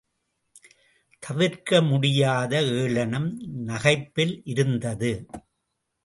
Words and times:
தவிர்க்க 1.23 1.81
முடியாத 1.81 2.61
ஏளனம் 2.75 3.27
நகைப்பில் 3.67 4.41
இருந்தது. 4.43 5.11